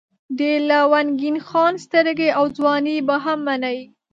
د 0.37 0.39
لونګین 0.69 1.37
خان 1.47 1.73
سترګې 1.85 2.29
او 2.37 2.45
ځواني 2.57 2.95
به 3.07 3.15
هم 3.25 3.39
منئ. 3.47 3.79